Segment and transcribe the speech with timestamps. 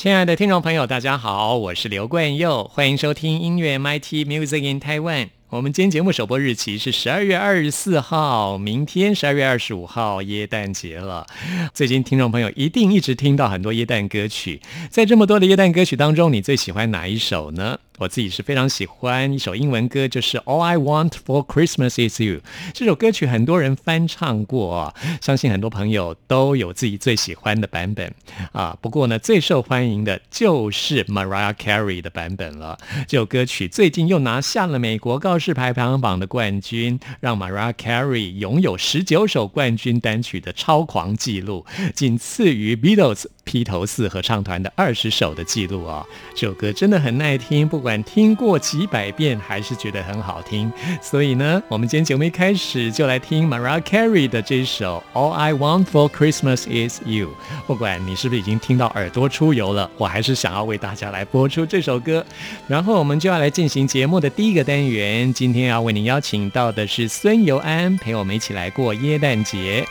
[0.00, 5.28] 亲爱的听众朋友，大家好，我是刘冠佑，欢迎收听音乐 MIT Music in Taiwan。
[5.50, 11.26] 我们今天节目首播日期是十二月二十四号，明天十二月二十五号，耶诞节了。
[11.74, 17.80] 最近听众朋友一定一直听到很多耶诞歌曲，在这么多的耶诞歌曲当中，你最喜欢哪一首呢？
[17.98, 22.36] 我自己是非常喜欢一首英文歌，就是《All I Want for Christmas Is You》。
[22.72, 28.14] 这首歌曲很多人翻唱过，相信很多朋友都有自己最喜欢的版本
[28.52, 28.74] 啊。
[28.80, 32.78] 不过呢，最受欢迎的就是 Mariah Carey 的版本了。
[33.06, 46.06] 这首歌曲最近又拿下了美国告是排行榜的冠军，让 Mariah Carey 拥有十九首冠军单曲的超狂纪录，仅次于 Beatles 披头四合唱团的二十首的记录啊。
[46.34, 47.90] 这首歌真的很耐听，不管。
[48.04, 57.30] 听过几百遍还是觉得很好听，所以呢，我们今天节目一开始就来听 Mariah Carey 的这首 All I Want for Christmas Is You。
[57.66, 62.24] 不管你是不是已经听到耳朵出油了，我还是想要为大家来播出这首歌。
[62.68, 69.84] 然后我们就要来进行节目的第一个单元，今天要为您邀请到的是孙尤安，陪我们一起来过耶诞节。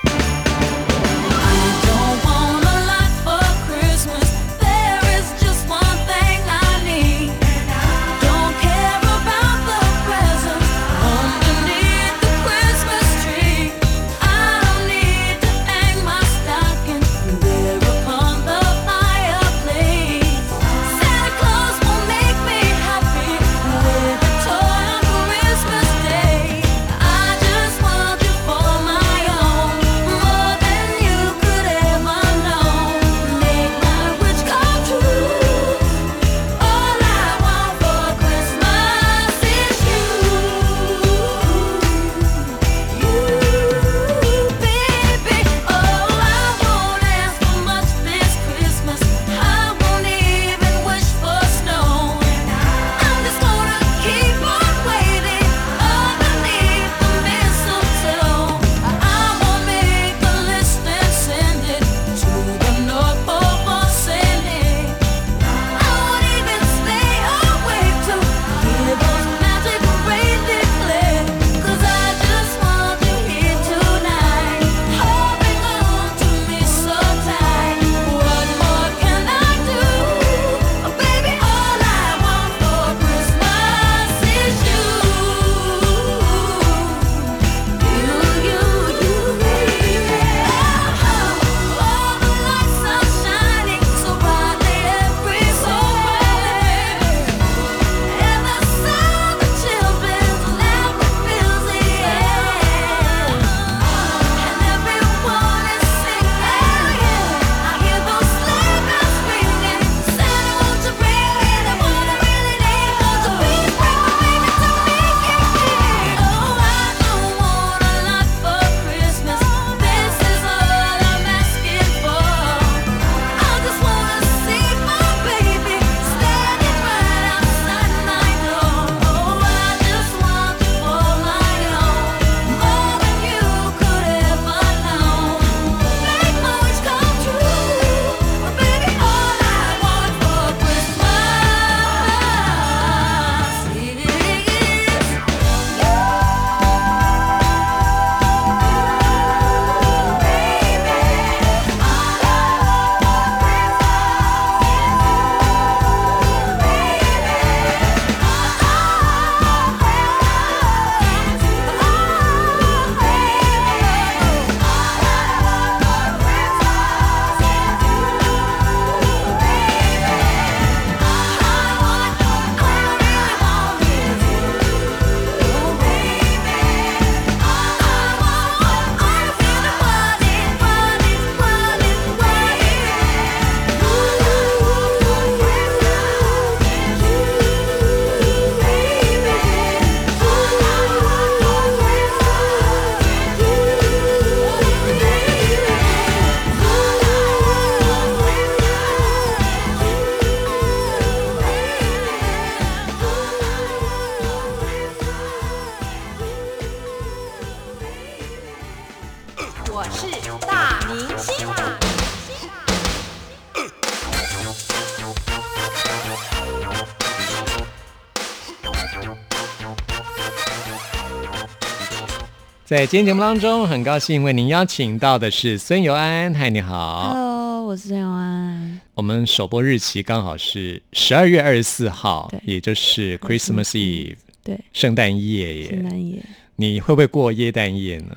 [222.70, 226.32] 在今天节目当中，很高兴为您邀请到的是孙尤安。
[226.36, 227.10] 嗨，你好。
[227.10, 228.80] Hello，我是孙尤安。
[228.94, 235.70] 我们首播日期刚好是十二月二十四号，也就是 Christmas Eve，对，圣诞夜耶。
[235.70, 236.22] 圣诞夜。
[236.58, 238.16] 你会不会过耶诞夜呢？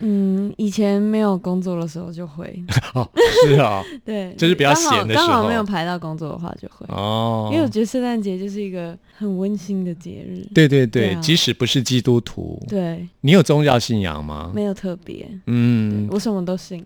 [0.00, 2.44] 嗯，以前没有工作的时候就会，
[2.94, 3.08] 哦，
[3.46, 5.26] 是哦， 对，就是比较闲的时候。
[5.26, 10.46] 刚好没有排到工作的话就会，哦，因为我觉得圣诞节就是一个很温馨的节日。
[10.54, 11.20] 对对对，对啊。
[11.20, 14.50] 即使不是基督徒，对，你有宗教信仰吗？
[14.54, 16.84] 没有特别，嗯，我什么都信。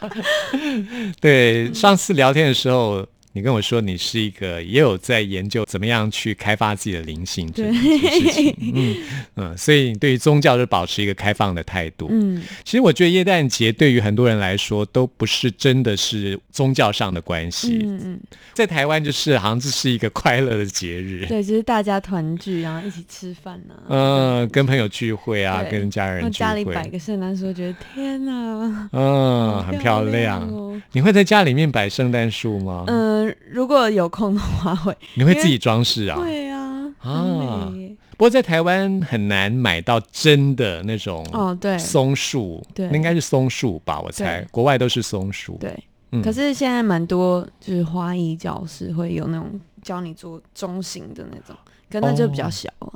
[1.20, 8.96] 对，上次聊天的时候，你跟我说你是一个也有在研究怎么样去开发自己的灵性这事情，嗯
[9.36, 12.08] 嗯，所以你对于宗教就保持一个开放的态度。
[12.10, 18.20] 嗯，其实我觉得耶诞节对于很多人来说都不是真的是宗教上的关系，嗯嗯，
[18.52, 23.86] 在台湾就是好像这是一个快乐的节日，对，就是大家团聚，然后一起吃饭呐、啊。
[23.88, 30.42] 嗯，跟朋友聚会啊，跟家人聚会，家里摆个圣诞树，觉得天哪，嗯，很漂亮。
[30.48, 30.80] 哦。
[30.92, 32.84] 你会在家里面摆圣诞树吗？
[32.88, 33.19] 嗯、
[33.50, 34.96] 如果有空的话会。
[35.14, 36.18] 你会自己装饰啊？
[36.18, 37.72] 对啊，啊
[38.16, 43.98] 不过在台湾很难买到真的那种哦，对松树，对那应该是松树吧？
[44.00, 45.56] 我猜国外都是松树。
[45.60, 45.72] 对。
[46.12, 49.48] 嗯可是现在蛮多就是花艺教室会有那种
[49.80, 51.56] 教你做中型的那种，
[51.88, 52.92] 可那就比较小啊。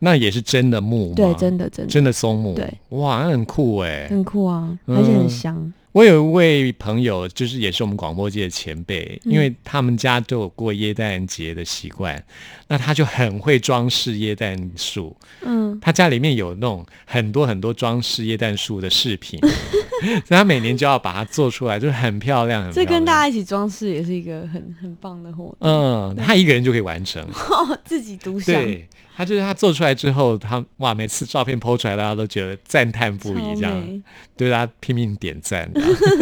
[0.00, 1.14] 那也是真的木吗？
[1.14, 2.54] 对，真的真的真的松木。
[2.54, 4.08] 对，哇，那很酷哎。
[4.10, 5.72] 很酷啊，嗯而且很香。
[5.96, 12.22] 我有一位朋友，就是也是我们广播界的前辈，嗯因为他们家都有过耶诞节的习惯，
[12.68, 15.16] 那他就很会装饰耶诞树。
[15.40, 22.84] 嗯，他家里面有那种很多很多装饰耶诞树的饰品，所以他每年就要把它做出来，就是很漂亮，这。
[22.84, 25.60] 跟大家一起装饰也是一个很很棒的活动。
[25.60, 27.26] 嗯，他一个人就可以完成。
[27.86, 28.86] 自己独享，对
[29.16, 34.02] 他就是他做出来之后，他哇，每次照片抛出来，大家都觉得赞叹不已，超这样美
[34.36, 35.70] 对他拼命点赞。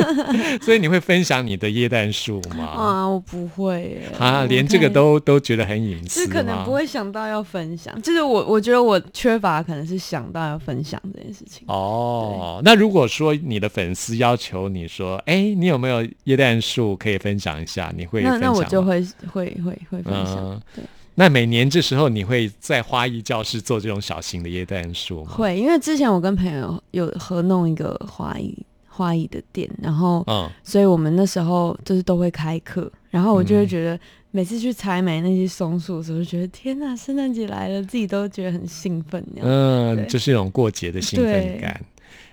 [0.63, 2.65] 所以你会分享你的椰蛋树吗？
[2.65, 3.09] 啊！
[3.09, 11.65] 我不会耶啊，我连这个都都觉得很隐私就是可能不会想到要分享，就是我我觉得我缺乏可能是想到要分享这件事情。
[11.67, 17.93] 哦，那如果说你的粉丝要求你说，哎，你有没有椰蛋树可以分享一下？
[17.97, 25.33] 你会那分享那我就会会会会分享，嗯对，那每年这时候你会在花艺教室做这种小型的耶诞树吗？
[25.33, 28.57] 会，因为之前我跟朋友有合弄一个花艺
[28.89, 33.99] 花艺的店，然后嗯，所以我们那时候就是都会开课，然后我就会嗯觉得
[34.33, 39.25] 每次去采买那些松树的时候，就觉得天呐，圣诞节来了，自己都觉得很兴奋。
[39.41, 41.81] 嗯，就是一种过节的兴奋感。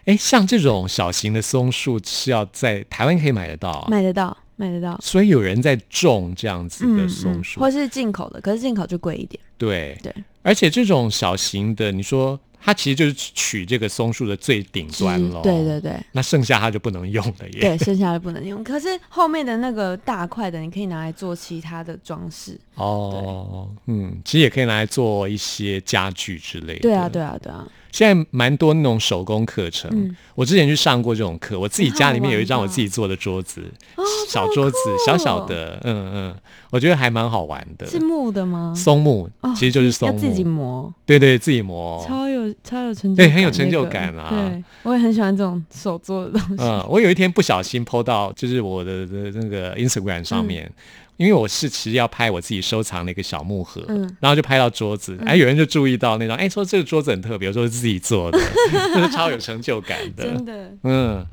[0.05, 4.97] 哎，像这种小型的松树是要在台湾可以买得到啊，买得到，买得到。
[5.01, 9.41] 所以有人在种这样子的松树，或是进口的，可是进口就贵一点。
[9.57, 10.13] 对对，
[10.43, 17.59] 而且这种小型的，你说它其实就是取这个松树的最顶端枝喽，对对对那剩下它就不能用了耶。
[17.59, 18.63] 对，剩下的不能用。
[18.63, 22.59] 可是后面的那个大块的，你可以拿来做其他的装饰。
[22.75, 26.81] 哦，嗯，其实也可以拿来做一些家具之类的。
[26.81, 27.67] 对啊，对啊，对啊。
[27.91, 33.61] 现在蛮多那种手工课程，嗯我之前去上过这种课，我自己家里面有一张我自己做的桌子，
[33.95, 36.35] 哦小桌子，小小哦的，嗯嗯，
[36.71, 37.85] 我觉得还蛮好玩的。
[37.85, 38.73] 是木的吗？
[38.75, 42.03] 松木、哦其实就是松木，要自己磨，对对，自己磨。
[42.07, 46.63] 超有超有成就感，对很有成就感啊那个对，我也很喜欢这种手做的东西。
[46.63, 50.71] 嗯，我有一天不小心 PO 到，就是我的的那个 Instagram 上面，
[51.17, 54.01] 因为我是其实要拍我自己收藏的一个小木盒，嗯。
[54.19, 58.39] 然后就拍到桌子，哎、有人就注意到那张，哎，说这个桌子很特别，我说是自己做的，
[58.95, 60.23] 就是超有成就感的。
[60.23, 60.45] 真。
[60.45, 61.25] 的，嗯，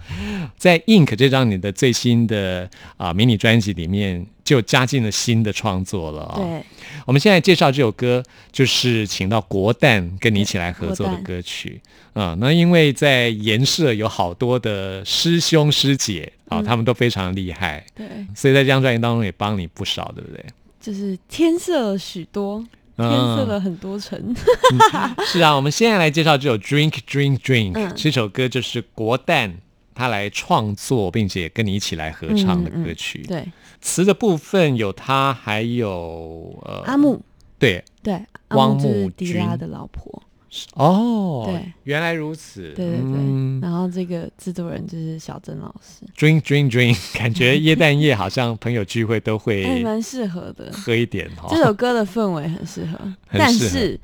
[0.56, 6.64] 在 Ink 这张你的最新的啊、迷你专辑里面，就加进了新的创作了、哦。，对，
[7.04, 11.78] 我们现在介绍这首歌，就是请到国蛋跟你一起来合作的歌曲。
[12.14, 20.42] 啊、那因为在研社有好多的师兄师姐啊、嗯他们都非常厉害，对，所以在这张专辑当中也帮你不少，对不对？
[20.80, 22.64] 就是添色了许多，
[22.96, 24.18] 天色了很多层。
[25.26, 29.54] 是啊，我们现在来介绍这首《Drink Drink Drink》、嗯这首歌，就是国蛋
[29.98, 33.24] 他来创作，并且跟你一起来合唱的歌曲。
[33.26, 33.44] 对，
[33.80, 37.20] 词的部分有他，还有呃阿木，
[37.58, 37.84] 对。
[38.00, 38.14] 对，
[38.46, 40.22] 阿汪木迪拉的老婆。
[40.74, 43.60] 哦，对，原来如此，对对对，嗯。
[43.60, 50.72] 然后这个制作人就是小曾老师，Drink Drink Drink，感觉耶诞夜好像朋友聚会都哎，会蛮适合的。
[50.72, 51.48] 喝一点哈。
[51.50, 52.98] 这首歌的氛围很适合，
[53.30, 54.00] 但是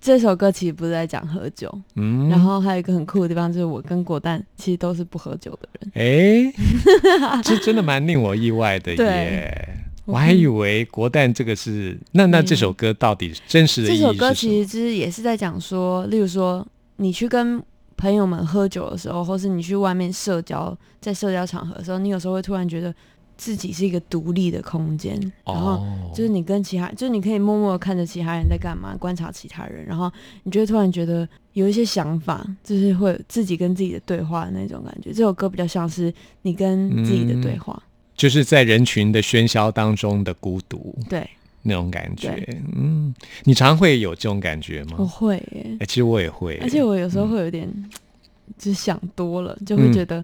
[0.00, 5.92] 这首歌其实不是在讲喝酒，嗯然后还有一个很酷的地方就是我跟果蛋其实都是不喝酒的人。
[5.94, 6.52] 哎，
[7.44, 9.76] 这真的蛮令我意外的耶。
[10.06, 14.32] 我我还以为国蛋这个是那那这首歌到底真实的意义是这首歌？
[14.32, 16.66] 其实就是也是在讲说，例如说
[16.96, 17.62] 你去跟
[17.96, 22.92] 朋友们喝酒的时候，或是你去外面社交，在社交场合的时候，你有时候会突然觉得
[23.40, 35.10] 自己是一个独立的空间，然后哦，就是你跟其他，就是你可以默默的看着其他人在干嘛，观察其他人，然后你就会突然觉得有一些想法，就是会自己跟自己的对话的那种感觉。
[35.10, 37.82] 这首歌比较像是你跟自己的对话，
[38.14, 40.94] 就是在人群的喧嚣当中的孤独。
[41.08, 41.26] 对，
[41.62, 42.46] 那种感觉。
[42.76, 44.96] 嗯，你常会有这种感觉吗？
[44.98, 47.66] 我会耶，哎、其实我也会，而且我有时候会有点，
[48.58, 50.22] 就是想多了，就会觉得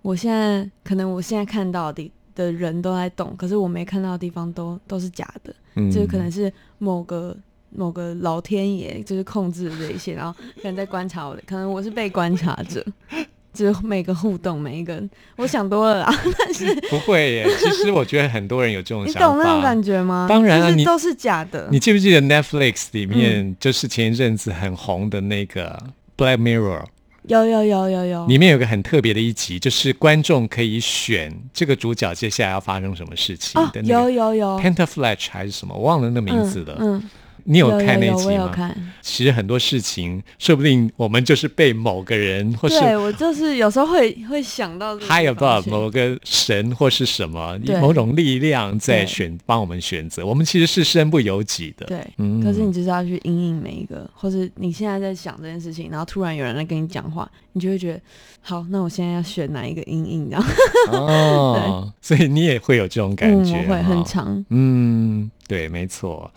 [0.00, 7.36] 我现在可能我现在看到的的人都在动，可是我没看到的地方都都是假的，嗯就是可能是某个
[7.70, 12.84] 某个老天爷就是控制了这一切，然后可能在观察我的，可能我是被观察者。
[13.56, 16.14] 就是每个互动，每一个人，我想多了啦。
[16.38, 17.48] 但是不会耶。
[17.58, 19.28] 其实我觉得很多人有这种 你想法。
[19.28, 20.26] 懂那种感觉吗？
[20.28, 21.66] 当然啊你都是假的。
[21.72, 25.82] 你记不记得 Netflix 里面、嗯就是前一阵子很红的那个
[26.18, 26.84] Black Mirror，
[27.28, 34.34] 有有有有有，里面有个很特别的一集，就是观众可以选这个主角接下来要发生什么事情哦的，那有个有。
[34.34, 36.76] 有 Pentaflash 还是什么，我忘了那名字了。
[36.78, 37.10] 嗯，嗯
[37.46, 38.52] 你有看那集我有吗？
[38.52, 38.92] 看。
[39.02, 51.86] 其实很多事情，说不定我们就是被某个人或是对我就是有时候会会想到这个 high above 某个神或是什么对某种力量在对选帮我们选择，我们其实是身不由己的。
[51.86, 58.00] 对，嗯可是你就是要去应应每一个，或是你现在在想这件事情，然后突然有人来跟你讲话，你就会觉得，
[58.40, 60.28] 好，那我现在要选哪一个应应？
[60.28, 60.48] 然后
[60.90, 66.28] 哦， 所以你也会有这种感觉，嗯，我会很哈长，嗯，对，没错。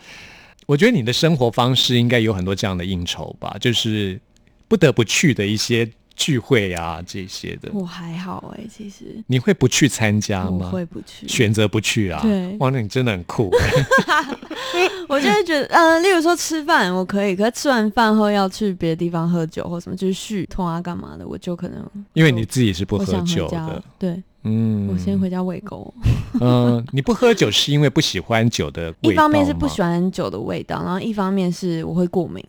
[0.69, 4.21] 我觉得你的生活方式应该有很多这样的应酬吧，就是
[4.67, 10.69] 不得不去的一些聚会啊这些的，我还好哎、其实你会不去参加我吗？
[10.69, 12.19] 会不去，选择不去啊？
[12.21, 13.49] 对哇，那你真的很酷。
[15.09, 21.83] 我就会觉得，呃，例如说吃饭我可以，可是吃完饭后要去别的地方喝酒或什么，就是续通啊干嘛的，我就可能
[22.13, 25.91] 因为你自己是不喝酒的，，对、嗯，我先回家喂狗。
[26.39, 32.43] 嗯，你不喝酒是因为不喜欢酒的 味道一方面是不喜欢酒的味道，然后一方面是我会过敏。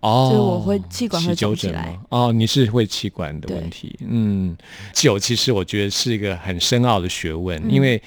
[0.00, 1.98] 哦，就是我会气管会起纠肿起来？
[2.10, 3.98] 哦，你是会气管的问题。
[4.06, 4.56] 嗯，
[4.92, 8.00] 酒其实我觉得是一个很深奥的学问，嗯因为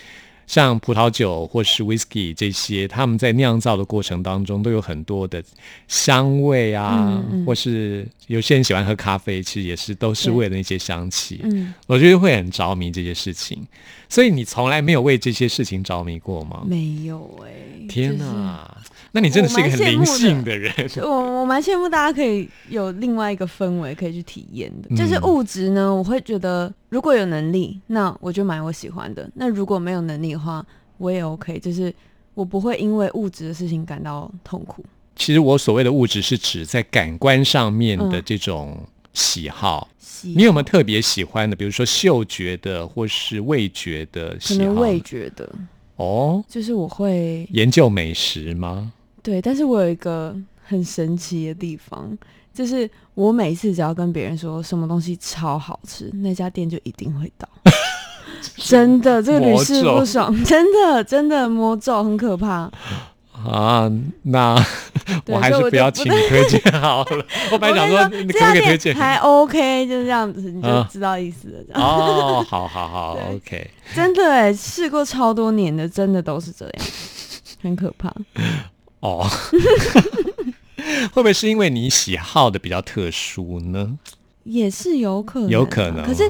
[0.45, 5.43] 像葡萄酒或是 whisky 这些，他们在酿造的过程当中都有很多的
[5.87, 11.41] 香味啊，嗯嗯或是有些人喜欢喝咖啡，其实也是都是为了那些香气。
[11.43, 13.61] 嗯，我觉得会很着迷这些事情，
[14.09, 16.63] 所以你从来没有为这些事情着迷过吗？
[16.65, 17.51] 没有哎、
[17.87, 18.77] 天就是哪，
[19.11, 20.73] 那你真的是一个很灵性的人。
[20.97, 24.87] 我我蛮羡慕大家可以有另外一个氛围可以去体验的。
[24.89, 30.65] 嗯就是物质呢，我会觉得如果有能力，那我就买我喜欢的；那如果没有能力的话，
[30.97, 31.59] 我也 OK。
[31.59, 31.93] 就是
[32.33, 34.83] 我不会因为物质的事情感到痛苦。
[35.15, 38.77] 其实我所谓的物质是指在感官上面的嗯这种
[39.13, 39.89] 喜好。
[39.99, 44.65] 喜你有没有特别喜欢的，比如说嗅觉的或是味觉的可喜好？
[44.65, 45.49] 能味觉的，
[45.95, 48.91] 哦，就是我会研究美食吗？
[49.21, 52.17] 对，但是我有一个很神奇的地方，
[52.53, 57.47] 就是我每次只要跟别人说什么东西超好吃，那家店就一定会到。
[58.55, 62.71] 真的，这个屡试不爽， 真的真的魔咒很可怕。
[63.45, 63.91] 啊，
[64.23, 64.55] 那
[65.27, 67.25] 我还是不不要请你推荐好了。
[67.51, 68.93] 我本来想说，你你可不可以推荐？
[68.93, 71.63] 店还 OK，就是这样子，你就啊知道意思了。
[71.67, 73.69] 这样、哦，好好好，OK。
[73.95, 76.85] 真的哎，试过超多年的，真的都是这样，
[77.61, 78.13] 很可怕。
[78.99, 79.25] 哦，
[80.77, 83.97] 会不会是因为你喜好的比较特殊呢？
[84.43, 86.23] 也是有可能啊，有可能，可是，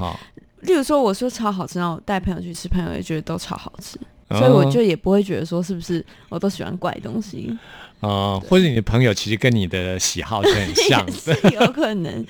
[0.62, 3.98] 例如说，我说超好吃，然后我带朋友去吃，朋友也觉得都超好吃，
[4.30, 7.58] 所以我哦就也不会觉得说是不是我都喜欢怪东西。
[8.00, 11.12] 啊、或者你的朋友其实跟你的喜好是很像的。
[11.20, 12.26] 是有可能，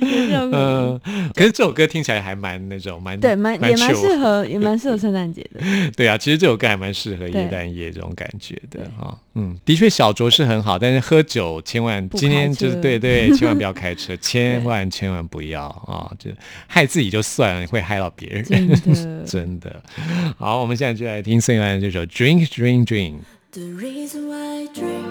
[0.00, 1.00] 有可能。
[1.04, 5.60] 嗯，可是这首歌听起来还蛮那种蛮对，蛮也蛮适合， 也蛮适合圣诞节的。
[5.96, 16.10] 对啊，其实这首歌还蛮适合对耶诞夜这种感觉的对哈、嗯，的确小酌是很好，但是喝酒千万今天就是车对对，千万不要开车， 千万千万不要啊！
[16.18, 16.30] 就
[16.66, 18.44] 害自己就算了，会害到别人。
[18.44, 19.82] 真的真的。
[20.36, 23.14] 好，我们现在就来听孙燕姿这首《Drink Drink Drink》。
[23.52, 25.08] The reason why I drink,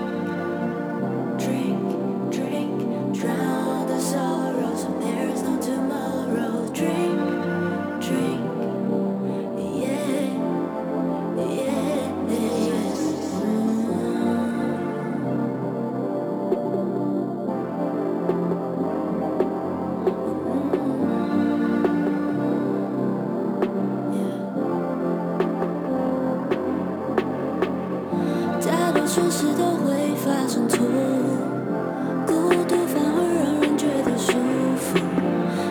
[1.39, 4.85] drink, drink, drown the sorrows.
[5.03, 6.71] There is no tomorrow.
[6.71, 7.16] Drink,
[29.17, 30.77] 总是都会发生错
[32.27, 34.33] 孤独反而让人觉得舒
[34.77, 34.93] 服。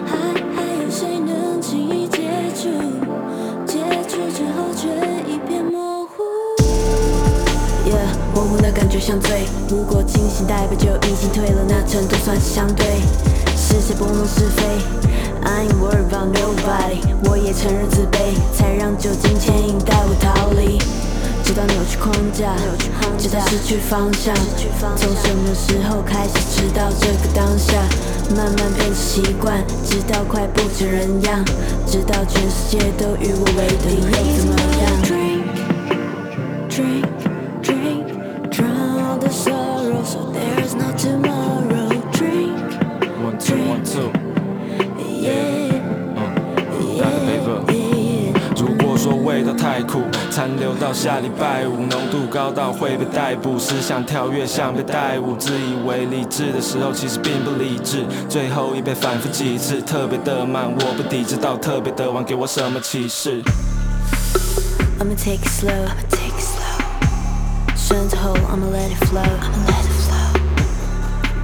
[0.05, 0.19] 还
[0.53, 2.23] 还有谁能轻易之
[4.47, 4.89] 后却
[5.31, 6.25] 一片模糊。
[7.89, 8.11] Yeah
[8.61, 13.01] 的感觉像醉如果清醒代表就已经退了那程度算是相对
[13.57, 14.65] 是谁拨弄是非。
[15.45, 16.99] I ain't worried 'bout nobody
[17.31, 21.06] 我也承认自卑才让酒精牵引带我逃离。
[21.47, 22.57] 直到扭曲框架，
[23.17, 24.35] 直到失去方向。
[24.97, 27.73] 从什么时候开始知道这个当下？
[28.35, 31.45] 慢慢变成习惯，直到快不成人样，
[31.87, 34.85] 直到全世界都与我为敌，又怎么样
[36.69, 37.07] ？Drink,
[37.63, 38.07] drink,
[38.51, 41.95] drown all the sorrow, so there's no tomorrow.
[45.23, 45.81] Yeah.
[48.57, 50.01] 如果说味道太苦，
[50.37, 58.05] 残留到下礼拜五，浓度高到会被逮捕，思想跳跃像被逮捕，自以为理智的时候，其实并不理智。
[58.29, 63.43] 最后一杯反复几次，特别的慢，我不抵制到特别的晚，给我什么启示
[65.01, 65.73] ？I'ma take it slow.
[65.73, 66.85] I'ma take it slow.
[67.75, 69.23] 顺着 hold, I'ma let it flow.
[69.23, 70.37] I'ma let it flow.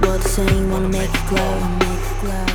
[0.03, 1.57] 我的声音 wanna make it glow.
[1.79, 2.45] Make it glow.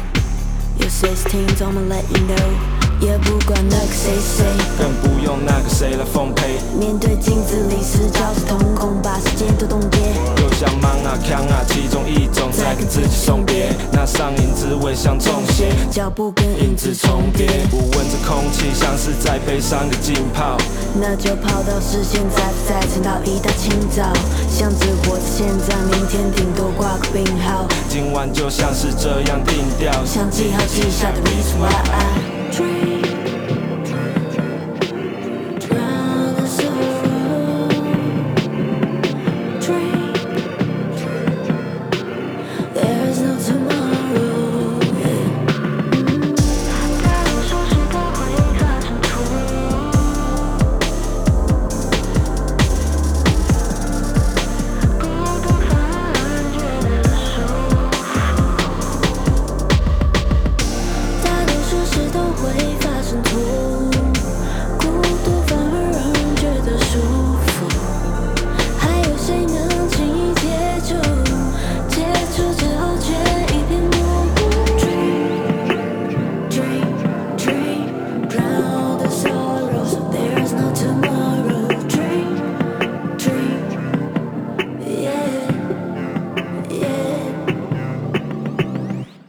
[0.78, 2.77] 有 sixteen, I'ma let you know.
[3.00, 4.44] 也不管那个谁谁。
[4.78, 9.98] 更不用那个谁来奉陪，面对镜子里是交织瞳孔，把时间都冻结。
[10.42, 15.72] 又像忙啊扛啊，其中一种在跟自己送别，那上瘾滋味像中邪。
[15.90, 20.56] 脚步跟影影子重叠不闻着空气，像是在悲伤的浸泡。
[21.00, 24.02] 那就跑到视线在不在，撑到一大清早。
[24.50, 27.66] 像只活在现在，明天顶多挂个病号。
[27.88, 32.87] 今晚就像是这样定调，像记号记下的 reason why I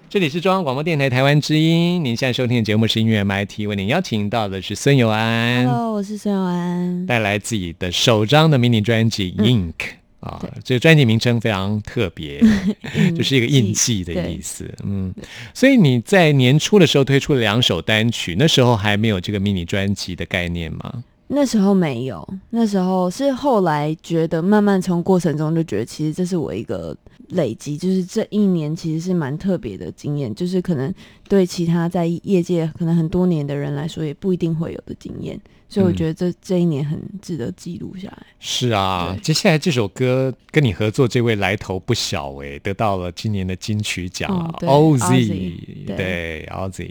[0.09, 7.05] 这里是中央广播电台台湾之音，您现在收听的节目是音乐 MIT，为您邀请到的是孙友安，Hello，我是孙友安。
[7.05, 9.73] 带来自己的首张的迷你专辑《Ink》。
[10.21, 12.41] 啊，这个专辑名称非常特别，
[13.15, 14.67] 就是一个印记的意思。
[14.83, 15.13] 嗯，
[15.53, 21.03] 所以你在年初的时候推出了两首单曲，那时候还没有这个迷你专辑的概念吗？
[21.27, 26.97] 那时候没有，那时候是后来觉得，慢慢从过程中就觉得，其实这是我一个
[27.29, 30.93] 累积，就是这一年其实是蛮特别的经验，就是可能
[31.27, 38.25] 对其他在业界可能很多年的人来说，也不一定会有的经验，所以我嗯觉得这、这一年很值得记录下来。
[38.39, 46.49] 是啊，接下来这首歌跟你合作这位来头不小诶，得到了今年的金曲奖啊哦，OZ，Ozzy，对对。
[46.49, 46.89] OZ，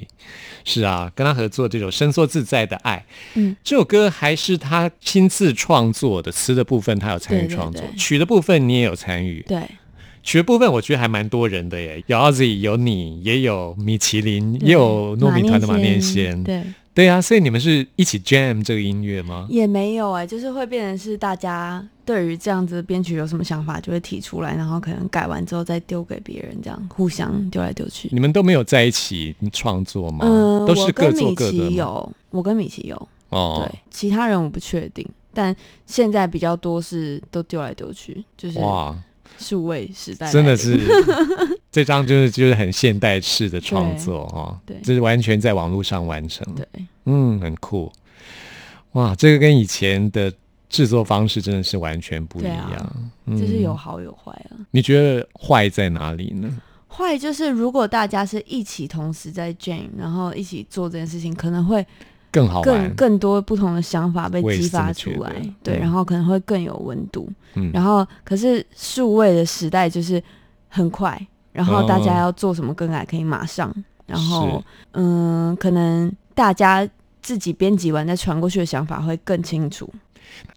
[0.65, 7.97] 是啊，跟他合作这首《伸缩自在的爱》，嗯，这首歌还是他亲自创作的，词的部分他有参与对对创作，对。
[7.97, 9.63] 曲的部分你也有参与，对，
[10.23, 16.63] 曲的部分我觉得还蛮多人的耶，有 OZ，有你，也有米其林，也有糯米团的马念先，对，
[16.95, 19.47] 对啊，所以你们是一起 jam 这个音乐吗？
[19.49, 28.09] 也没有哎、就是会变成是大家对于这样子的编曲有什么想法，就会提出来，然后可能改完之后再丢给别人，这样互相丢来丢去。
[28.13, 30.21] 你们都没有在一起创作吗？
[30.23, 35.55] 嗯，都是各做各的有，我跟米奇有，哦对，，其他人我不确定，但
[35.87, 38.97] 现在比较多是都丢来丢去，就是哇，
[39.39, 40.79] 数位时代真的是
[41.71, 46.67] 这张就是就是很现代式的创作哈，对这是完全在网络上完成，对，
[47.05, 47.93] 嗯，很酷。
[48.93, 50.33] 哇，这个跟以前的
[50.69, 52.71] 制作方式真的是完全不一对样。
[52.71, 54.57] 啊嗯就是有好有坏啊。
[54.71, 56.51] 你觉得坏在哪里呢？
[56.89, 61.87] 坏就是如果大家是一起同时在 jam，然后一起做这件事情，可能会
[62.31, 67.29] 更好更，更多不同的想法被激发出来，对，嗯然后可能会更有温度。
[67.55, 67.71] 嗯。
[67.73, 70.23] 然后可是数位的时代就是
[70.69, 71.21] 很快，
[71.53, 73.73] 然后大家哦要做什么更改可以马上，
[74.07, 74.63] 然后
[74.93, 76.87] 嗯，可能大家
[77.23, 79.91] 自己编辑完再传过去的想法会更清楚。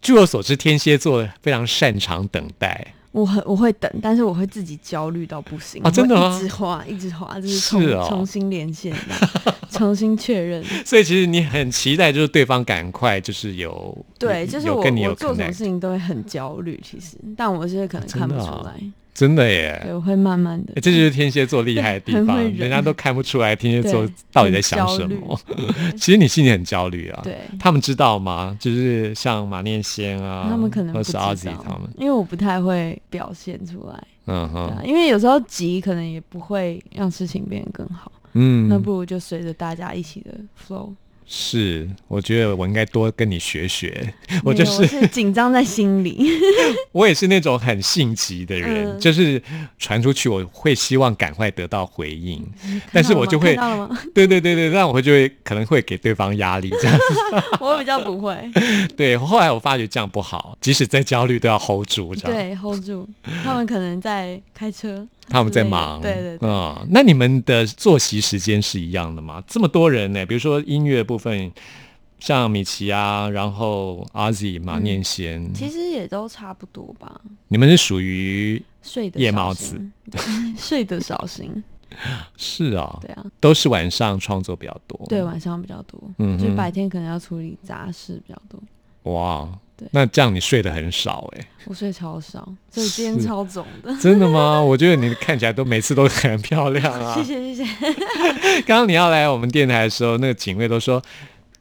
[0.00, 8.94] 据我所知，天蝎座非常擅长等待，我很我会等，但是我会自己焦虑到不行啊真的吗一直滑，一直滑，就是是重哦重新连线，
[9.70, 10.64] 重新确认。
[10.84, 18.74] 所以其实你很期待，就是对方赶快就是有对，就是我我做什么事情都会很焦虑，其实，但我现在可能看不出来。
[19.14, 19.78] 真的耶。
[19.84, 20.80] 对，我会慢慢的欸。
[20.80, 25.38] 这就是天蝎座厉害的地方， 人家都看不出来天蝎座到底在想什么。
[25.96, 27.20] 其实你心里很焦虑啊。
[27.22, 28.56] 对，他们知道吗？
[28.58, 40.90] 就是像马念先啊，他们可能不知道他们，因为我不太会表现出来，嗯哼，，因为有时候急可能也不会让事情变得更好，嗯，那不如就随着大家一起的 flow。
[41.26, 44.12] 是，我觉得我应该多跟你学学。
[44.44, 46.26] 我就是是紧张在心里，
[46.92, 49.42] 我也是那种很性急的人，嗯就是
[49.78, 52.44] 传出去我会希望赶快得到回应，
[52.92, 53.56] 但是我就会？
[54.14, 57.04] 对对对对，那我会就会可能会给对方压力这样子。
[57.60, 58.36] 我比较不会，
[58.96, 62.36] 对，后来我发觉这样不好，即使再焦虑都要 hold 住这样。
[62.36, 63.08] 对，hold 住。
[63.42, 69.42] 他们可能在开车，他们在忙，对对对嗯，那你们的作息时间是一样的吗？
[69.46, 71.50] 这么多人呢，比如说音乐部分，
[72.18, 77.20] 像米奇啊，然后阿 Z、马念先，嗯其实也都差不多吧。
[77.48, 79.80] 你们是属于睡得少夜猫子，
[80.58, 81.62] 睡得小心，
[82.36, 85.00] 是啊、对啊，都是晚上创作比较多。
[85.08, 88.60] 对，晚上比较多，嗯就是白天可能要处理杂事比较多。
[89.04, 89.48] 哇，
[89.90, 93.94] 那这样你睡得很少哎、我睡超少，所以今天超肿的。
[94.00, 94.60] 真的吗？
[94.62, 97.14] 我觉得你看起来都每次都很漂亮啊。
[97.14, 97.22] 谢
[97.54, 97.92] 谢谢谢，
[98.66, 101.02] 刚刚你要来我们电台的时候，那个警卫都说。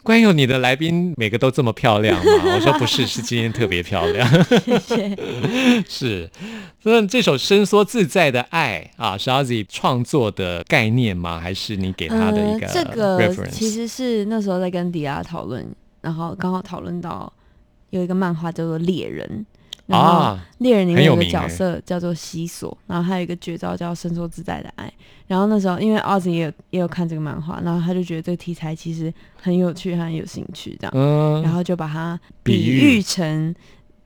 [0.03, 2.31] 关有你的来宾每个都这么漂亮吗？
[2.55, 4.27] 我说不是，是今天特别漂亮。
[4.43, 5.15] 谢谢。
[5.87, 6.27] 是，
[6.81, 11.39] 那这首伸缩自在的爱啊，是阿 Z 创作的概念吗？
[11.39, 15.63] 还是你给他的一个呃、这个其实是那时候在跟迪亚讨论，
[16.01, 17.31] 然后刚好讨论到
[17.91, 19.27] 有一个漫画叫做《猎人》，
[19.85, 24.91] 然后啊，猎人里面有个角色叫做西索，然后还有一个绝招叫伸缩自在的爱。
[25.27, 33.01] 然后那时候因为奥子也有也有看这个漫画，然后他就觉得这个题材其实很有趣，很有兴趣这样，嗯，然后就把它比喻。
[33.01, 33.53] 成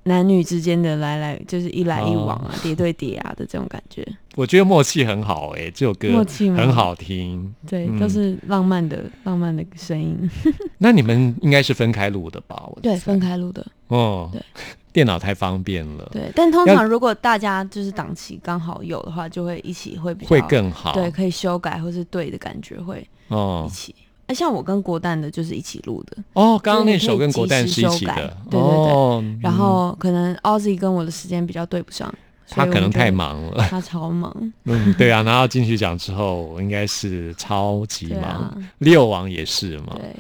[0.08, 4.08] 男女之间的来来，就是一来一往哦啊， 叠对叠啊的这种感觉。
[4.36, 7.54] 我觉得默契很好哎、这首歌默契很好听。
[7.68, 10.30] 对，嗯都是浪漫的浪漫的声音。
[10.78, 12.64] 那你们应该是分开录的吧？
[12.68, 13.66] 我对，分开录的。
[13.88, 14.42] 哦，对，
[14.94, 20.94] 电脑太方便了，对，但通常如果大家就是档期刚好有的话，就会一起会比较会更好。
[20.94, 23.96] 对，可以修改或是对的感觉会哦一起。
[24.28, 32.08] 那、像我跟国蛋的就是一起录的，哦，刚刚那首跟国蛋是一起的，对对对哦，然后可能 Ozzy 跟我的时间比较对不上，
[32.46, 33.66] 所他可能太忙了。
[33.70, 34.36] 他超忙，
[34.66, 38.52] 嗯，对啊，拿到金曲奖之后，我应该是超级忙。
[38.80, 40.16] 六王也是嘛，对，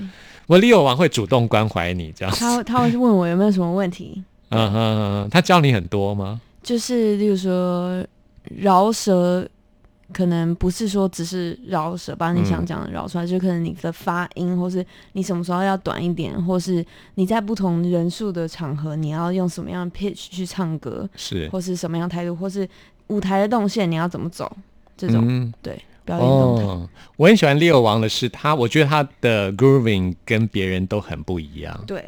[0.48, 2.40] 我六王会主动关怀你这样子。
[2.40, 6.40] 他他会问我有没有什么问题，嗯哼，他教你很多吗？
[6.62, 8.06] 就是例如说
[8.56, 9.48] 饶舌，
[10.14, 21.50] 可能不是说只是饶舌把你想讲的饶出来，就可能你的发音，或是你什么时候要短一点，或是你在不同人数的场合，你要用什么样的 pitch 去唱歌，是。
[21.50, 22.68] 或是什么样态度，或是
[23.08, 24.52] 舞台的动线你要怎么走，
[24.96, 25.54] 这种、嗯。
[25.62, 26.64] 对表演动态。
[26.64, 32.06] 哦，我很喜欢六王的是他，我觉得他的 grooving 跟别人都很不一样，对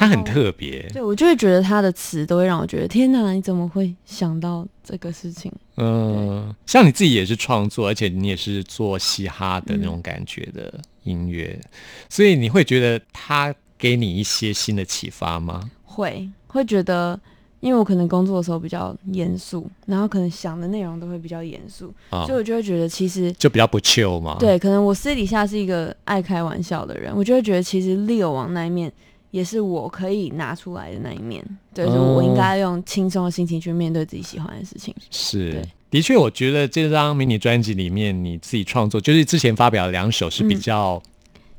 [0.00, 0.80] 他很特别。
[0.94, 5.52] 对，我就会觉得他的词都会让我觉得天哪，你怎么会想到这个事情？
[5.76, 11.60] 嗯，像你自己也是创作，而且你也是做嘻哈的那嗯种感觉的音乐，
[12.08, 15.70] 所以你会觉得他给你一些新的启发吗？
[15.84, 17.20] 会会觉得，
[17.60, 23.30] 因为我可能工作的时候比较严肃，然后可能想的内容都会比较严肃，啊所以，我就会觉得其实。
[23.32, 28.90] 就比较不 chill 嘛。，对，可能我私底下是一个爱开玩笑的人，我就会觉得其实 Leo 王那一面
[29.30, 34.94] 也是我可以拿出来的那一面，对，所以我应该用轻松的心情去面对自己喜欢的事情。
[35.10, 35.62] 是。
[35.90, 40.60] 的确，我觉得这张迷你专辑里面，你自己创作，就是之前发表的两首是比嗯。
[40.60, 41.02] 较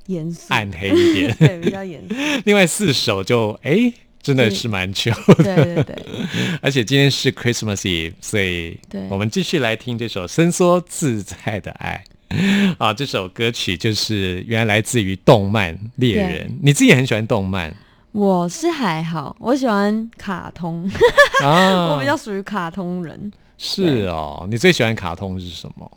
[0.08, 5.14] 严肃，暗黑一点， 对，比较严肃， 另外四首就哎，真的是蛮 chill。
[5.44, 5.96] 对对对。
[6.62, 9.06] 而且今天是 Christmas Eve，所以对。
[9.10, 12.02] 我们继续来听这首伸缩自在的爱。
[12.80, 17.74] 啊，这首歌曲就是原来来自于动漫《猎人》，你自己也很喜欢动漫
[18.12, 20.90] 我是还好，我喜欢卡通，
[21.44, 21.88] 啊？
[21.96, 23.32] 我比较属于卡通人。
[23.58, 24.46] 是哦。
[24.50, 25.90] 你最喜欢卡通是什么？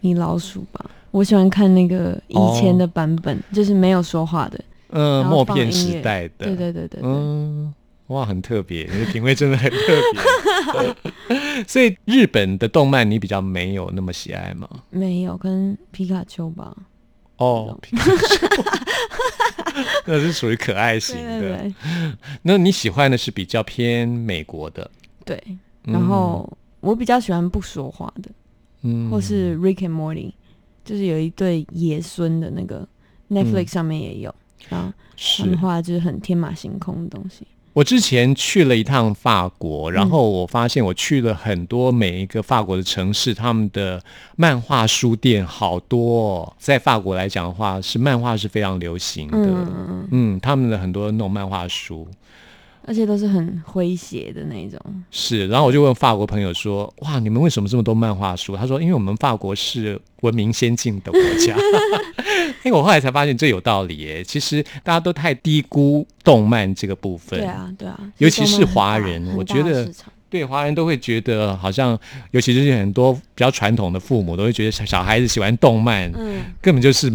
[0.00, 4.60] 米老鼠吧，我喜欢看那个以前的版本，就是没有说话的。
[4.90, 6.46] 嗯，然后默片时代的。
[6.46, 7.74] 对对对对对，嗯，
[8.08, 9.76] 哇，很特别，你的品味真的很特
[10.12, 11.64] 别。
[11.66, 14.68] 所以日本的动漫你比较没有那么喜爱吗？
[14.90, 16.74] 没有跟皮卡丘吧？
[17.36, 18.46] 哦，皮卡丘
[20.06, 21.72] 那是属于可爱型对
[22.42, 24.90] 那你喜欢的是比较偏美国的，
[25.24, 25.36] 对
[25.82, 25.92] 对。
[25.92, 28.30] 然后我比较喜欢不说话的，
[28.82, 30.32] 嗯或是 Rick and Morty，
[30.84, 32.88] 就是有一对爷孙的那个
[33.28, 34.34] Netflix 上面也有，
[34.68, 37.46] 然后他是们画就是很天马行空的东西。
[37.74, 44.02] 我之前去了一趟法国，然后我发现我去了很多每一个法国的城市，他们的
[44.34, 46.54] 漫画书店好多、哦。
[46.58, 49.36] 在法国来讲的话，是漫画是非常流行的。
[49.38, 52.08] 嗯，嗯，他们的很多那种漫画书
[52.82, 54.80] 而且都是很诙谐的那种。
[55.10, 61.54] 是，然后我就问法国朋友说：“哇，你们为什么这么多漫画书？”他说：“因为我们法国是文明先进的国家。
[62.64, 64.22] ”因为我后来才发现这有道理耶。
[64.24, 67.38] 其实大家都太低估动漫这个部分。
[67.38, 69.90] 对啊，对啊，尤其是华人我觉得
[70.30, 71.98] 对华人都会觉得好像，
[72.32, 77.10] 尤其是很多比较传统的父母都会觉得小小孩子喜欢动漫，嗯，根本就是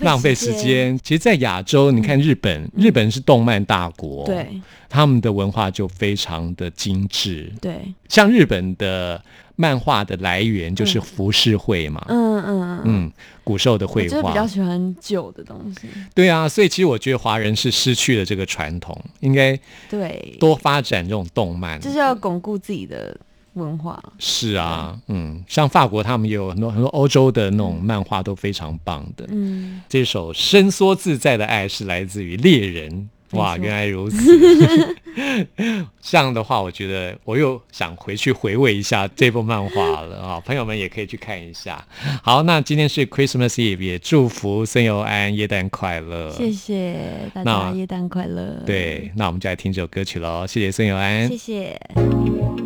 [0.00, 0.54] 浪费时。
[0.54, 0.98] 间。
[1.02, 7.52] 其实，在亚洲，你看日本，日本是动漫大国，，嗯对他们的文化就非常的精致。
[7.60, 9.22] 对，像日本的
[9.56, 15.88] 漫画的来源就是浮世绘嘛，嗯嗯嗯，嗯，古兽的我绘画就比较，喜欢旧的东西。
[16.14, 21.80] 对啊，所以其实我觉得华人是失去了这个传统，应该对，多发展这种动漫。
[21.80, 23.16] 就是要巩固自己的
[23.54, 24.02] 文化。
[24.18, 29.24] 是啊，嗯，像法国他们也有很多很多欧洲的那种漫画都非常棒的。
[29.28, 33.08] 嗯，这首伸缩自在的爱是来自于猎人。
[33.36, 34.96] 哇，原来如此！
[36.02, 40.40] 这样的话，我觉得我又想回去回味一下这部漫画了啊！
[40.44, 41.84] 朋友们也可以去看一下。
[42.22, 46.30] 好，那今天是 Christmas Eve，也祝福孙友安耶诞快乐。
[46.32, 46.96] 谢谢
[47.32, 48.62] 大家，耶诞快乐。
[48.66, 50.46] 对，那我们就来听这首歌曲喽。
[50.46, 52.65] 谢谢孙友安，谢谢。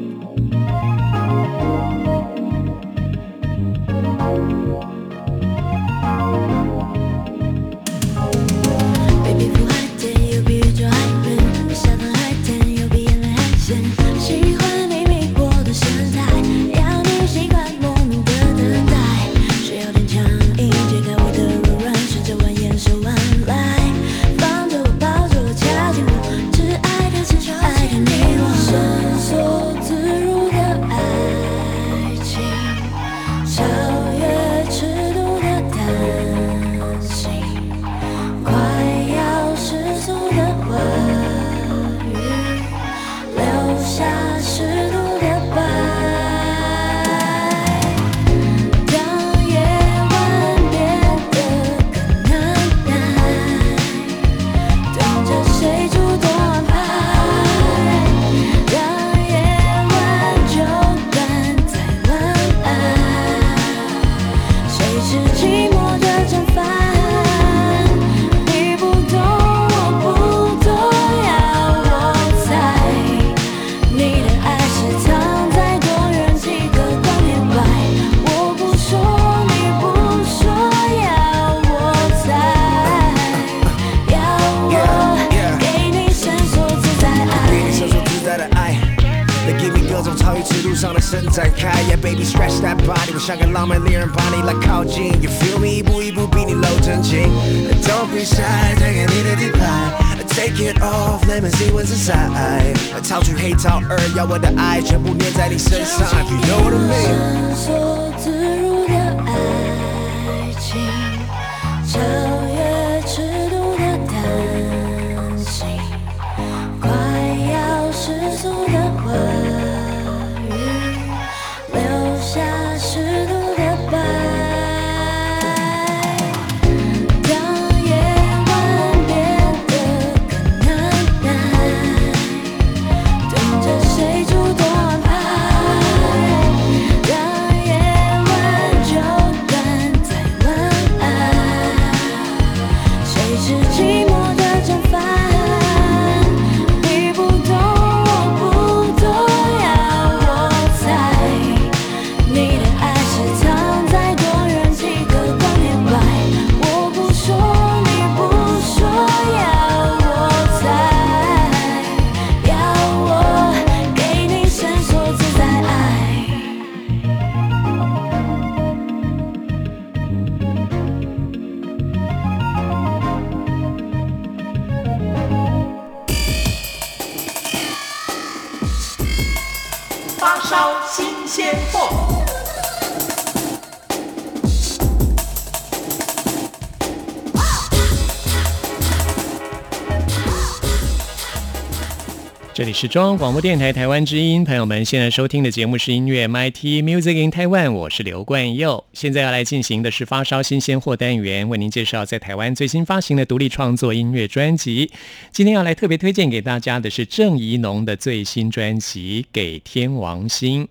[192.80, 198.82] 是中央广播电台台湾之音，朋友们现在收听的节目是音乐 MIT Music in Taiwan，我是刘冠佑。
[198.94, 204.90] 现在要来进行的是发烧新鲜货单元，为您介绍在台湾最新发行的独立创作音乐专辑。
[205.30, 210.64] 今天要来特别推荐给大家的是郑怡农的最新专辑《给天王星》。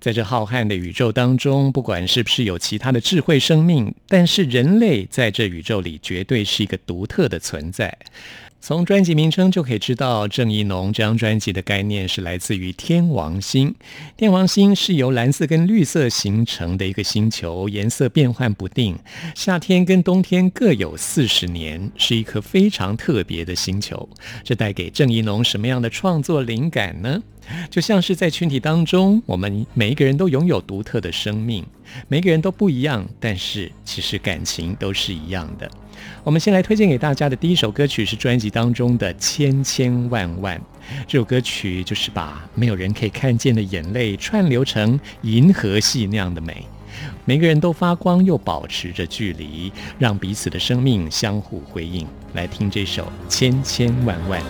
[0.00, 7.98] 在这浩瀚的宇宙当中，不管是不是有其他的智慧生命，但是人类在这宇宙里绝对是一个独特的存在。
[8.60, 13.74] 从专辑名称就可以知道，郑一农这张专辑的概念是来自于天王星。
[14.16, 18.98] 天王星是由蓝色跟绿色形成的一个星球，颜色变幻不定，
[19.34, 24.08] 夏天跟冬天各有四十年，是一颗非常特别的星球。
[24.42, 27.22] 这带给郑一农什么样的创作灵感呢？
[27.70, 31.64] 就像是在群体当中，我们每一个人都拥有独特的生命，
[32.08, 35.70] 每个人都不一样，但是其实感情都是一样的。
[36.22, 40.56] 我们先来推荐给大家的第一首歌曲是专辑当中的《千千万万》。
[41.06, 46.64] 这首歌曲就是把没有人可以看见的眼泪串流成银河系那样的美，
[47.24, 52.06] 每个人都发光又保持着距离，让彼此的生命相互辉映。
[52.34, 54.40] 来听这首《千千万万》。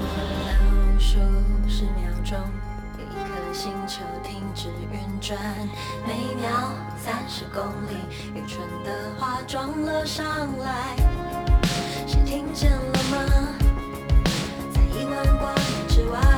[7.58, 7.96] 公里，
[8.34, 10.24] 愚蠢的话撞了上
[10.58, 10.94] 来，
[12.06, 13.18] 谁听见了吗？
[14.72, 16.37] 在亿万光年之外。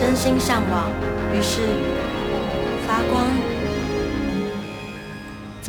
[0.00, 0.90] 真心向往，
[1.30, 1.60] 于是
[2.86, 3.49] 发光。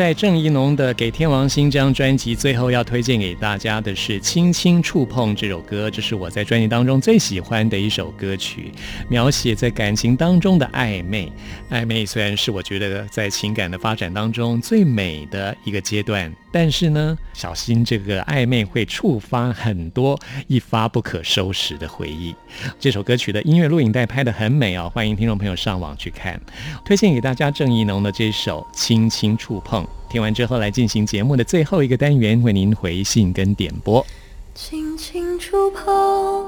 [0.01, 8.71] 在郑怡农的《给天王星》这张专辑，最后要推荐给大家的是《轻轻触碰》这首歌，这是我在专辑当中最喜欢的一首歌曲，
[9.09, 11.31] 描写在感情当中的暧昧。
[11.69, 16.33] 暧昧虽然是我觉得在情感的发展当中最美的一个阶段。
[16.53, 22.35] 但是呢，小心这个暧昧会触发很多一发不可收拾的回忆。
[22.77, 26.37] 这首歌曲的音乐录影带拍得很美哦，欢迎听众朋友上网去看。
[26.83, 34.05] 推荐给大家郑怡农的这首《轻轻触碰》，听完之后来进行节目的最后一个单元，为您回信跟点播。
[34.53, 36.45] 轻轻触碰，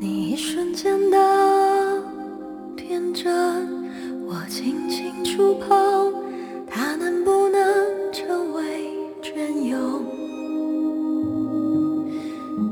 [0.00, 2.02] 你一瞬间的
[2.76, 3.30] 天真，
[4.26, 6.12] 我轻轻触碰。
[6.74, 7.60] 它能不能
[8.10, 8.62] 成为
[9.20, 10.02] 隽永？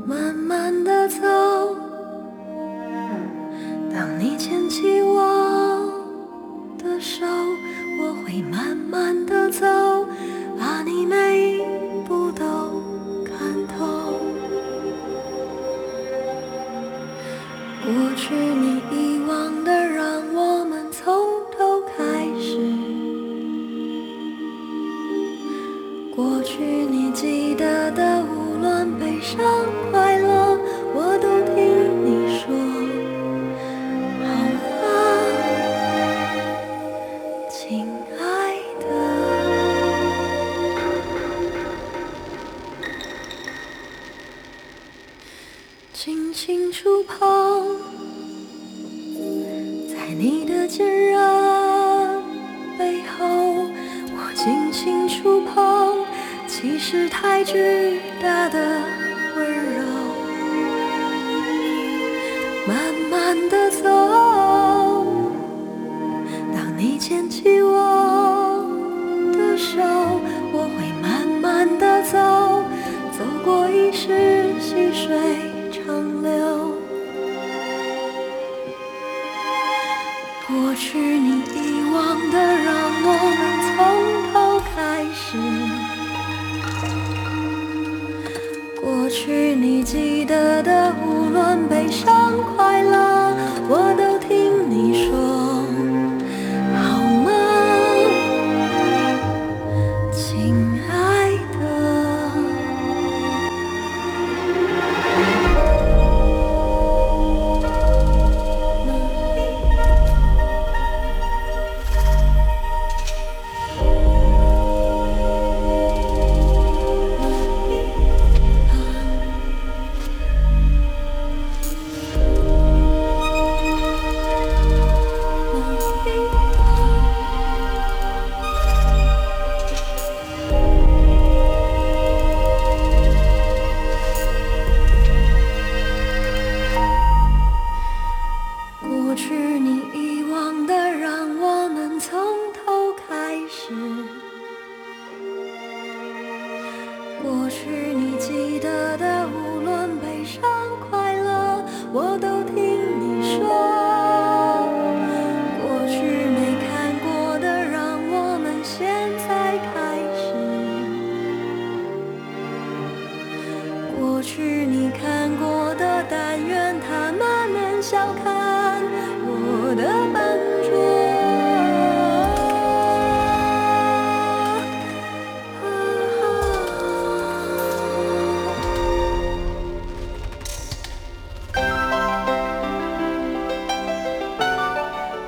[0.07, 1.19] 慢慢的走，
[3.93, 5.93] 当你牵起我
[6.79, 7.23] 的手，
[8.03, 9.63] 我会慢慢的走，
[10.57, 11.61] 把你每一
[12.07, 12.81] 步都
[13.23, 14.19] 看透。
[17.83, 21.13] 过去你遗忘的，让我们从
[21.55, 22.57] 头开始。
[26.15, 29.45] 过去你记得的，无论悲伤
[29.91, 30.10] 快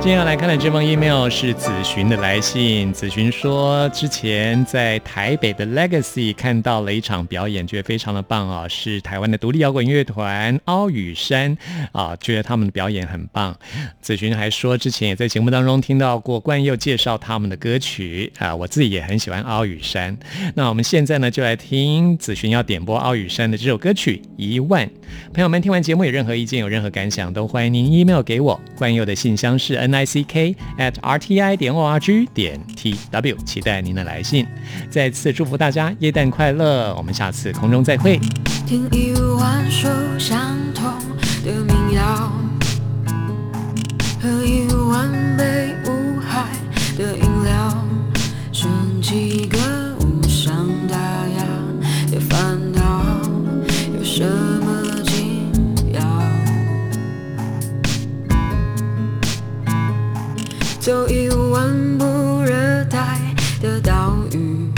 [0.00, 2.90] 接下来看的这封 email 是子寻的来信。
[2.92, 11.58] 子寻说，之前在台北的 Legacy 看到了一场表演，觉得非常的棒啊，是台湾的独立摇滚乐团凹雨山
[11.92, 13.54] 啊，觉得他们的表演很棒。
[14.00, 20.16] 子寻还说，之前也在节目当中听到过冠佑介绍他们的歌曲啊，我自己也很喜欢凹雨山。
[20.54, 24.86] 那我们现在呢，就来听子寻要点播凹雨山的这首歌曲《一万》。
[25.34, 28.58] 朋友们听完节目有任何意见、有任何感想，都欢迎您 email 给我。
[28.76, 34.46] 冠佑的信箱是 n i c k at r t i 点 o r g 点 t w，期待您的来信。
[34.90, 38.20] 再次祝福大家耶诞快乐，我们下次空中再会。
[38.66, 40.84] 听一万首相同
[41.44, 42.30] 的民谣，
[44.20, 46.44] 喝一万杯无害
[46.98, 47.84] 的饮料，
[48.52, 49.58] 剩几个
[50.00, 51.46] 无伤大雅
[52.10, 53.04] 的烦恼，
[53.96, 54.22] 有什
[60.80, 62.04] 走一万步
[62.42, 63.18] 热带
[63.60, 64.70] 的岛屿，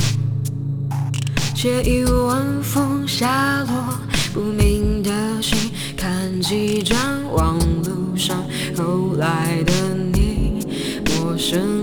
[1.55, 3.95] 借一万封下落
[4.33, 6.97] 不明的信，看几张
[7.33, 8.43] 网路上
[8.77, 9.73] 后来的
[10.13, 10.67] 你，
[11.05, 11.80] 陌生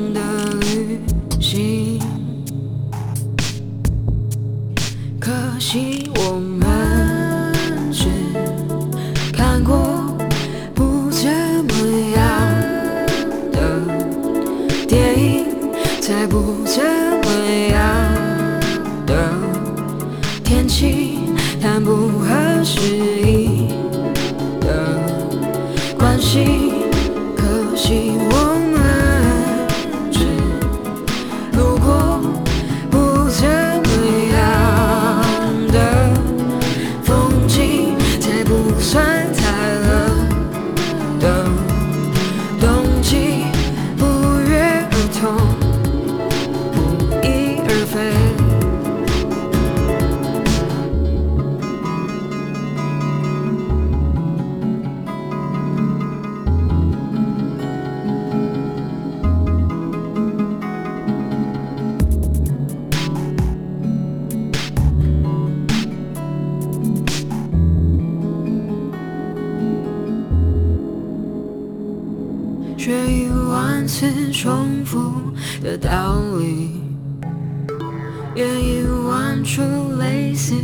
[79.47, 79.61] 出
[79.97, 80.55] 类似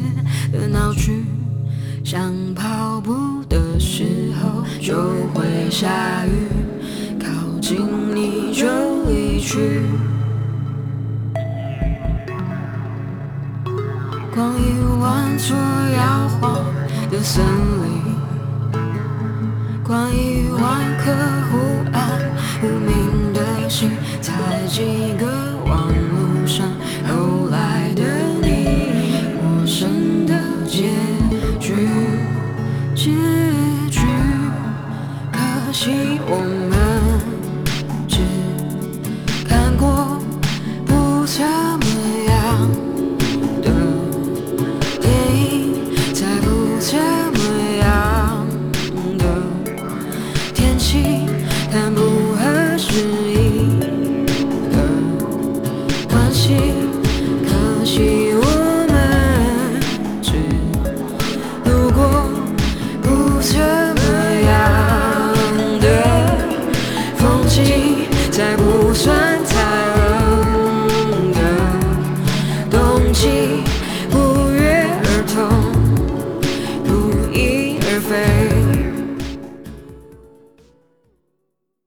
[0.51, 1.23] 的闹剧，
[2.03, 4.93] 想跑步的时候就
[5.33, 6.49] 会下雨，
[7.17, 7.31] 靠
[7.61, 7.79] 近
[8.13, 8.67] 你就
[9.05, 9.79] 离去。
[14.35, 15.55] 逛一万座
[15.95, 16.65] 摇晃
[17.09, 18.03] 的森林。
[19.81, 20.61] 逛一万
[20.97, 21.13] 颗
[21.49, 21.57] 忽
[21.93, 22.19] 暗
[22.59, 24.33] 忽明的心，在
[24.67, 26.67] 几个网路上